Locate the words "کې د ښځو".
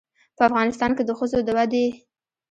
0.97-1.39